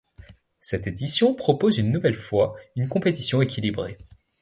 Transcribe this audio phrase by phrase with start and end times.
[0.61, 3.99] Cette édition propose une nouvelle fois une compétition équilibrée.